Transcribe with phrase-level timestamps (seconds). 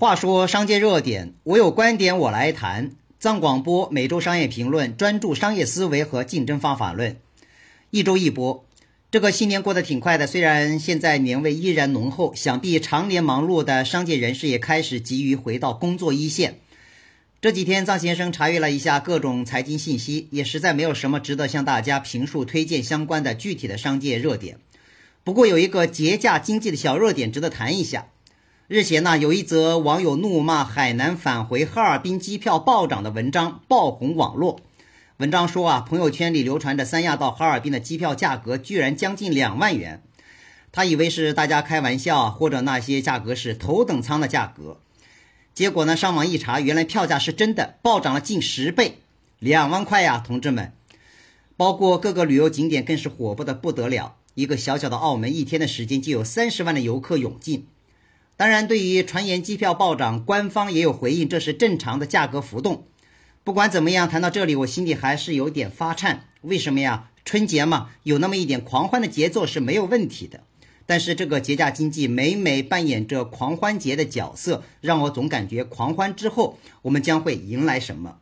[0.00, 2.92] 话说商界热点，我有观点我来谈。
[3.18, 7.18] 藏广播每周商业评论，专注商业思维和竞争方法论，
[7.90, 8.64] 一周一播。
[9.10, 16.60] 这个新年过得挺快的，虽然现在年味依然浓厚，想必常年忙碌的商界人士也开始急于回到工作一线。
[17.42, 24.56] 这几天，藏先生查阅了一下各种财经信息，也实在没有什么值得向大家评述、推荐相关的具体的商界热点。
[25.24, 28.06] 不过有一个节假经济的小热点值得谈一下。
[28.72, 34.60] 日前呢，有一则网友怒骂海南返回哈尔滨机票暴涨的文章爆红网络。
[35.16, 40.02] 文章说啊，朋友圈里流传着三亚到哈尔滨的机票价格居然将近两万元。
[40.70, 44.78] 他以为是大家开玩笑，或者那些价格是头等舱的价格。
[45.52, 48.98] 结果呢，上网一查，原来票价是真的暴涨了近十倍，
[49.40, 50.72] 两万块呀，同志们！
[51.56, 54.14] 包括各个旅游景点更是火爆的不得了。
[54.34, 57.66] 一个小小的澳门，一天的时间就有三十万的游客涌进。
[58.40, 62.86] 当然，对于传言机票暴涨，官方也有回应，这是正常的价格浮动。
[63.44, 66.24] 不管怎么样，谈到这里，我心里还是有点发颤。
[66.40, 67.10] 为什么呀？
[67.26, 70.40] 春节嘛，有那么一点狂欢的节奏是没有问题的。
[70.86, 78.16] 但是这个节假经济每每扮演着狂欢节的角色，让我总感觉狂欢之后我们将会迎来什么？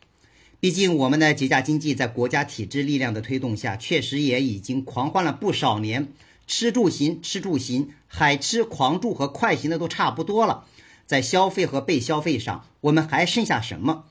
[0.58, 6.08] 毕竟我们的节假经济在国家体制力量的推动下，确实也已经狂欢了不少年。
[6.48, 10.64] 吃住行，吃住行，海吃狂住和快行的都差不多了，
[11.06, 14.06] 在消费和被消费上，我们还剩下什么？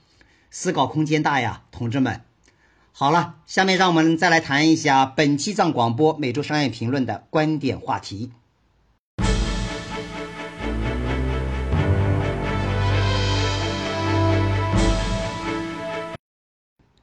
[0.50, 2.22] 思考空间大呀，同志们。
[2.92, 8.30] 好了，下面让我们再来谈一下本期藏广播每周商业评论的观点话题。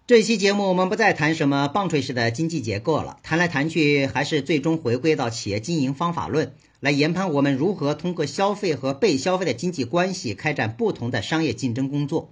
[0.07, 12.29] 这期节目我们不再谈什么棒槌式的经济结构了，谈来谈去还是最终回归到企业经营方法论，来研判我们如何通过消费和被消费的经济关系开展不同的商业竞争工作。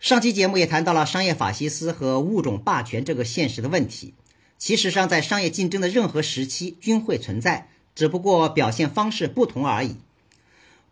[0.00, 4.14] 上期节目也谈到了商业法西斯和物种霸权这个现实的问题。
[4.58, 9.94] 其实上，在商业竞争的任何时期均会存在，只不过表现方式不同而已。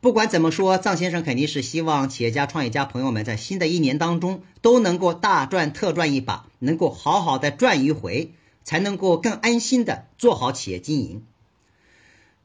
[0.04, 8.32] 不管怎么说，藏先生肯定是希望企业家、创业家朋友们在新的一年当中都能够大赚特赚一把，能够好好的赚一回，
[8.64, 11.22] 才能够更安心的做好企业经营。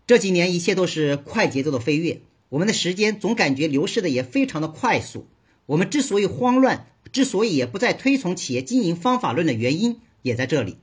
[0.07, 5.27] 这几年一切都是快节奏的飞跃，我们的时间总感觉流逝的也非常的快速。
[5.65, 10.77] 我们之所以慌乱，之所以也不再推崇企业经营方法论的原因，也在这里。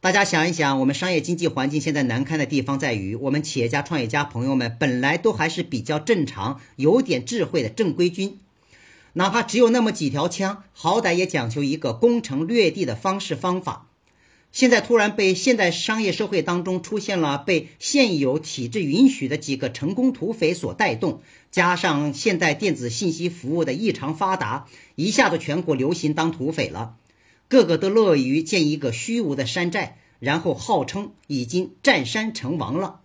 [0.00, 8.38] 大家想一想，我们商业经济环境现在难堪的地方在于，我们企业家、创业家朋友们本来都还是比较正常、有点智慧的正规军，
[9.12, 13.88] 哪怕只有那么几条枪，好歹也讲究一个攻城略地的方式方法。
[14.52, 26.94] 现在突然被现代商业社会当中出现了被现有体制允许的几个成功土匪所带动，加上现代电子信息服务的异常发达，一下子全国流行当土匪了。
[27.48, 33.00] 个个都乐于建一个虚无的山寨，然后号称已经占山成王了。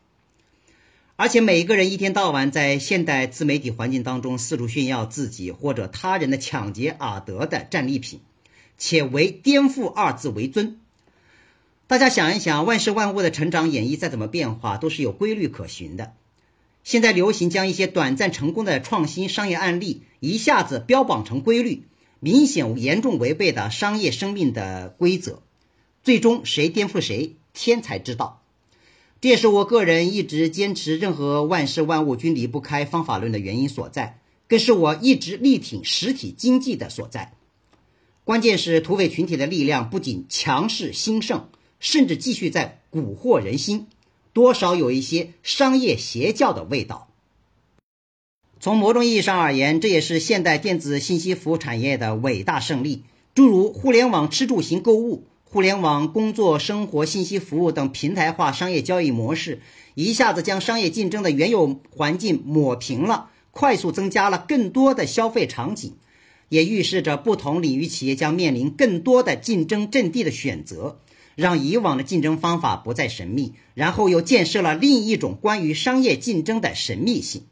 [1.15, 8.19] 而且每个人一天到晚在现代自媒体环境当中四处炫耀自己或者他人的抢劫而得的战利品，
[8.77, 10.79] 且为颠覆二字为尊。
[11.87, 16.13] 大家想一想，万事万物的成长演绎再怎么变化，都是有规律可循的。
[16.83, 21.83] 现在流行将一些短暂成功的创新商业案例一下子标榜成规律。
[22.23, 25.41] 明显严重违背的商业生命的规则，
[26.03, 28.41] 最终谁颠覆谁，天才知道。
[29.19, 37.33] 这也是我个人一直坚持任何万事万物均离不开方法论的原因所在，更是我一直力挺实体经济的所在。
[38.23, 41.49] 关键是土匪群体的力量不仅强势兴盛，
[41.81, 43.87] 甚至继续在蛊惑人心，
[44.31, 47.09] 多少有一些商业邪教的味道。
[48.63, 53.03] 从某种意义上而言，这也是现代电子信息服务产业的伟大胜利。
[53.35, 59.59] 诸如互联网吃住行购物、互联网工作生活信息服务等平台化商业交易模式，
[59.95, 65.95] 一下子将商业竞争的原有环境抹平了，快速增加了更多的消费场景，
[66.47, 70.99] 也预示着不同领域企业将面临更多的竞争阵地的选择，
[71.35, 77.43] 让以往的竞争方法不再神秘，然后又建设了另一种关于商业竞争的神秘性。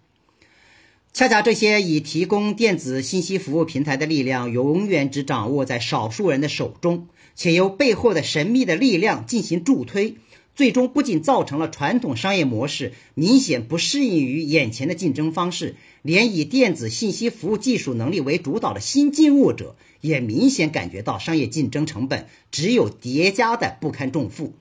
[1.14, 10.16] 恰恰这些以提供电子信息服务平台的力量，永远只掌握在少数人的手中，且由背后的神秘的力量进行助推，
[10.56, 24.54] 最终不仅造成了传统商业模式明显不适应于眼前的竞争方式，连以电子信息服务技术能力为主导的新进入者，也明显感觉到商业竞争成本只有叠加的不堪重负，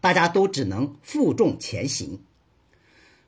[0.00, 2.20] 大家都只能负重前行。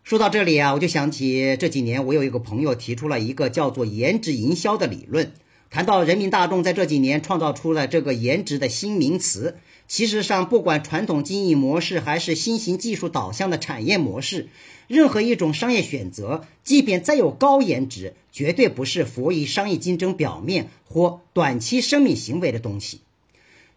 [0.08, 5.34] 说到这里啊，我就想起这几年我有一个朋友提出了一个叫做“颜值营销”的理论，
[5.68, 9.58] 谈到人民大众在这几年创造出了这个颜值的新名词。
[9.86, 14.48] 其实上，不管传统经营模式还是新型技术导向的产业模式，
[14.86, 23.00] 任何一种商业选择，即便再有高颜值，绝对不是浮于商业竞争表面或短期生命行为的东西。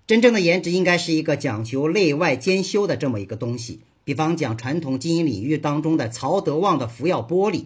[0.07, 3.81] 真正的颜值应该是一个讲求内外兼修的这么一个东西。
[4.11, 7.63] 比方讲，传统经营领域当中的曹德旺的福耀玻璃，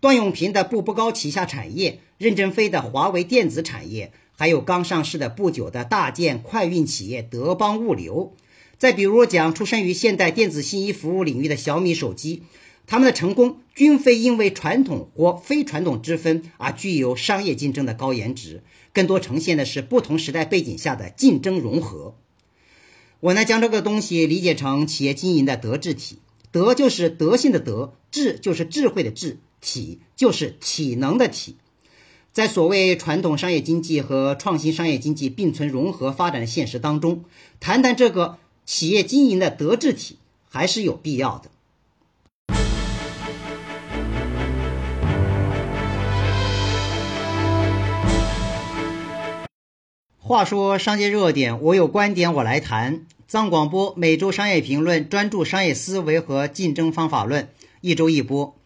[0.00, 8.34] 段永平的步步高旗下产业，任正非的华为电子产业，还有刚上市的不久的大件快运企业德邦物流。
[8.78, 12.42] 再比如讲，出生于现代电子信息服务领域的小米手机，
[12.88, 22.16] 他们的成功均非因为传统或非传统之分而具有商业竞争的高颜值，更多呈现的是不同时代背景下的竞争融合。
[23.20, 26.18] 我呢，将这个东西理解成企业经营的德智体。
[26.52, 31.56] 德就是德性的德，智就是智慧的智，体就是体能的体。
[32.32, 37.24] 在所谓传统商业经济和创新商业经济并存融合发展的现实当中，
[37.60, 40.18] 谈谈这个企业经营的德智体
[40.48, 41.50] 还是有必要的。
[50.26, 53.06] 话说商界热点，我有观点，我来谈。
[53.28, 57.48] 藏广播每周商业评论，专注商业思维和竞争方法论，
[57.80, 58.56] 一周一播。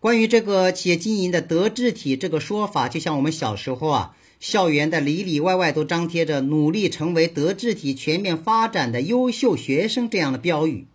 [0.00, 10.86] 关于这个企业经营的德智体这个说法，就像我们小时候啊，校园的里里外外都张贴着“努力成为德智体全面发展的优秀学生”这样的标语，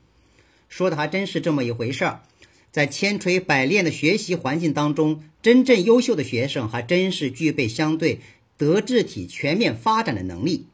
[0.68, 2.22] 说的还真是这么一回事儿。
[2.74, 8.20] 在千锤百炼的学习环境当中，真正优秀的学生还真是具备相对。
[8.58, 10.68] 德智体全面发展的能力，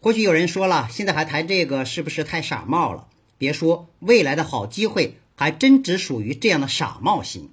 [0.00, 3.08] 或许有人说了，现在还谈这个是不是太傻帽了？
[3.38, 7.50] 别说，未来的好机会还真只属于这样的傻帽型。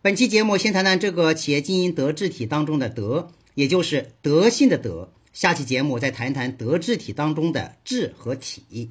[0.00, 5.10] 本期节目先谈谈这个企业经营德智体当中的德，也就是德性的德。
[5.32, 8.90] 下期节目再谈一谈德智体当中的智和体。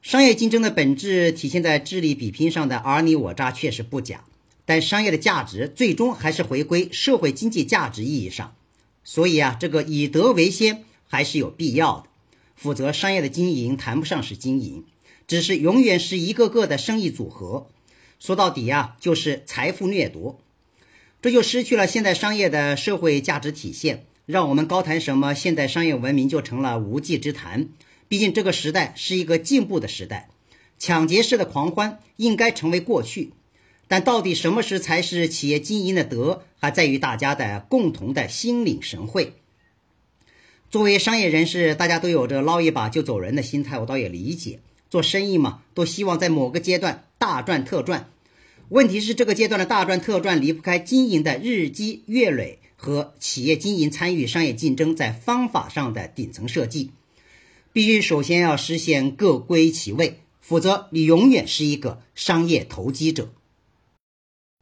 [0.00, 4.24] 商业竞争的本质体现在智力比拼上的尔你我诈，确实不假。
[4.64, 8.54] 但商业的价值最终还是回归社会经济价值意义上，
[9.04, 12.04] 所以啊，这个以德为先还是有必要的。
[12.54, 14.84] 否则，商业的经营谈不上是经营，
[15.26, 17.66] 只是永远是一个个的生意组合。
[18.20, 20.38] 说到底呀，就是财富掠夺，
[21.22, 24.04] 这就失去了现代商业的社会价值体现。
[24.24, 27.70] 让我们高谈什么现代商业文明，就成了无稽之谈。
[28.06, 30.28] 毕竟这个时代是一个进步的时代，
[30.78, 33.32] 抢劫式的狂欢应该成为过去。
[33.88, 39.34] 但到底什么时才是企业经营的德，还在于大家的共同的心领神会。
[40.70, 44.60] 作为商业人士，大家都有着捞一把就走人的心态，我倒也理解。
[44.88, 48.08] 做生意嘛，都希望在某个阶段大赚特赚。
[48.68, 56.90] 问题是这个阶段的大赚特赚离不开经营的日积月累和企业经营参与商业竞争在方法上的顶层设计。
[57.74, 63.30] 必须首先要实现各归其位，否则你永远是一个商业投机者。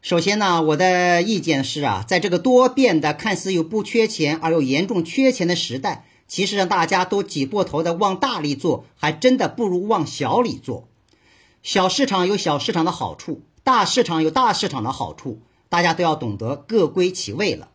[0.03, 10.89] 首先呢，我的意见是啊，在这个多变的、看似又不缺钱而又严重缺钱的时代，其实让大家都挤破头的往大里做，还真的不如往小里做。
[11.63, 17.69] 小市场有小市场的好处，大市场有大市场的好处，大家都要懂得各归其位了。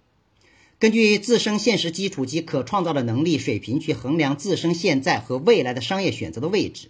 [0.80, 6.90] 根据自身现实基础及可创造的能力水平去衡量自身现在和未来的商业选择的位置。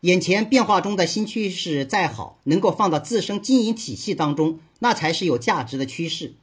[0.00, 6.34] 眼前变化中的新趋势再好，能够放到自身经营体系当中，那才是有价值的趋势。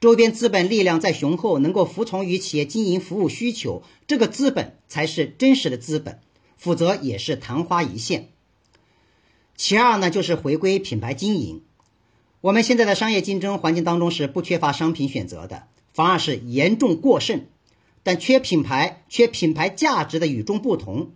[0.00, 6.20] 周边资本力量再雄厚，能够服从于企业经营服务需求，这个资本才是真实的资本，
[6.56, 8.28] 否则也是昙花一现。
[9.56, 11.62] 其二呢，就是回归品牌经营。
[12.40, 17.46] 我们现在的商业竞争环境当中是不缺乏商品选择的，反而是严重过剩，
[18.02, 21.10] 但缺品牌、缺品牌价值的与众不同。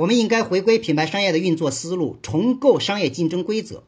[0.00, 3.84] 我们应该回归品牌商业的运作思路，重构商业竞争规则。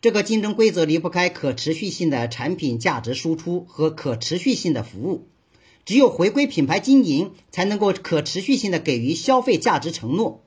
[0.00, 5.28] 这个竞争规则离不开可持续性的产品价值输出和可持续性的服务。
[5.84, 10.42] 只有回归品牌经营，才能够可持续性的给予消费价值承诺。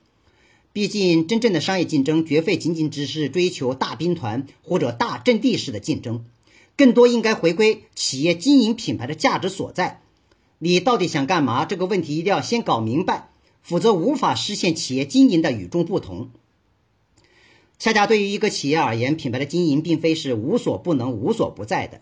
[0.74, 6.26] 毕竟，真正的商业竞争绝非仅仅只是追求大兵团或者大阵地式的竞争，
[6.76, 10.02] 更多应该回归企业经营品牌的价值所在。
[10.60, 11.64] 你到底想干嘛？
[11.64, 13.30] 这个问题一定要先搞明白。
[13.64, 16.30] 否则无法实现企业经营的与众不同。
[17.80, 22.02] 恰恰对于一个企业而言，品牌的经营并非是无所不能、无所不在的，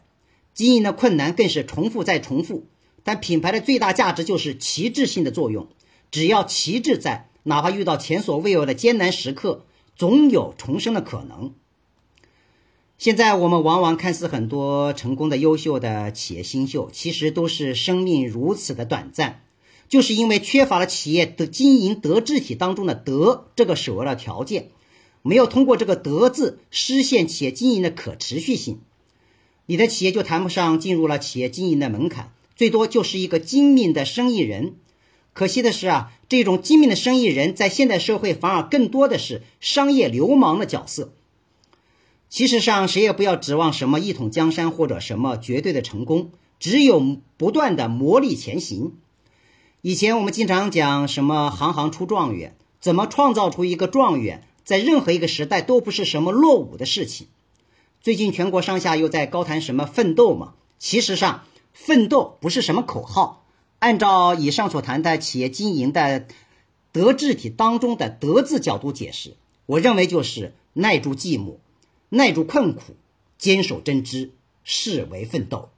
[0.53, 2.65] 经营的困难更是重复再重复。
[3.03, 5.69] 但品牌的最大价值就是旗帜性的作用，
[6.11, 9.65] 只要旗帜在，哪怕遇到前所未有的艰难时刻，
[9.95, 11.53] 总有重生的可能。
[12.99, 19.41] 现在我们往往看似很多成功的、优秀的企业新秀，其实都是生命如此的短暂，
[19.91, 24.69] 就是因为缺乏了企业的经营德智体当中的“德”这个首要的条件，
[25.21, 28.79] 没有通过这个“德”字实现企业经营的可持续性，
[29.65, 34.75] 你的企业就谈不上进入了企业经营的门槛，最多就是一个精明的生意人。
[35.33, 41.11] 可惜的是啊，这种精明的生意人在现代社会反而更多的是商业流氓的角色。
[42.29, 46.31] 其实上，谁也不要指望什么一统江山或者什么绝对的成功，
[46.61, 48.93] 只有不断的磨砺前行。
[49.83, 57.25] 以前我们经常讲什么行行出状元，怎么创造出一个状元，在任何一个时代都不是什么落伍的事情。
[57.99, 60.53] 最近全国上下又在高谈什么奋斗嘛？
[60.77, 63.43] 其实上，奋斗不是什么口号。
[63.79, 66.27] 按照以上所谈的企业经营的
[66.91, 69.35] 德智体当中的“德”字角度解释，
[69.65, 71.55] 我认为就是耐住寂寞。
[72.09, 72.95] 耐住困苦，
[73.39, 74.29] 坚守真知，
[74.63, 75.69] 视为奋斗。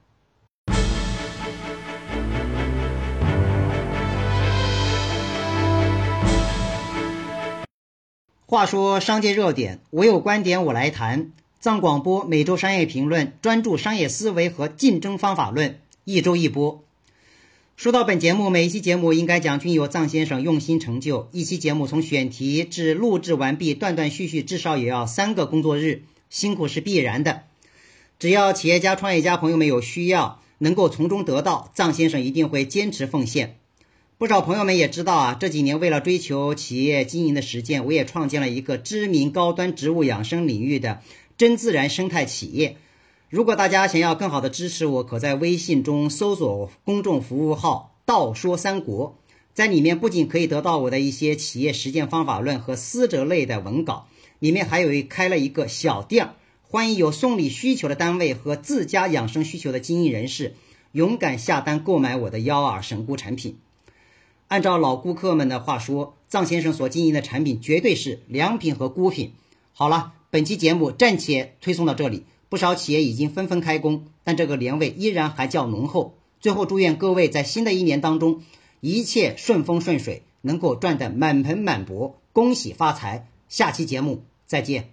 [8.54, 11.32] 话说商界热点，我有观点我来谈。
[11.58, 16.84] 藏广播每周商业评论，专注商业思维和竞争方法论，一周一播。
[17.76, 21.28] 说到本节目，每一期节目应该讲均有藏先生用心成就。
[21.32, 26.04] 一期节目从选题至录制完毕，断断续续，至少也要三个工作日。
[26.30, 27.42] 辛苦是必然的，
[28.20, 33.56] 只要企业家、创业家朋友们有需要，能够从中得到，藏先生一定会坚持奉献。
[34.16, 41.00] 不少朋友们也知道啊，这几年为了追求企业经营的实践，我也创建了一个知名高端植物养生领域的
[41.36, 42.76] 真自然生态企业。
[43.28, 49.18] 如果大家想要更好的支持我，可在微信中搜索公众服务号“道说三国”，
[49.52, 54.06] 在里面不仅可以得到我的一些企业实践方法论和思哲类的文稿。
[54.38, 56.30] 里面还有一开了一个小店，
[56.62, 60.54] 欢迎有送礼需求的单位和自家养生需求的经营人士
[60.92, 63.58] 勇敢下单购买我的幺耳神菇产品。
[64.48, 69.32] 按照老顾客们的话说，藏先生所经营的产品绝对是良品和孤品。
[69.72, 72.24] 好了，本期节目暂且推送到这里。
[72.48, 76.14] 不少企业已经纷纷开工，但这个年味依然还较浓厚。
[76.40, 78.42] 最后祝愿各位在新的一年当中
[78.80, 83.26] 一切顺风顺水，能够赚得满盆满钵，恭喜发财。
[83.48, 84.22] 下期节目。
[84.46, 84.90] 再见。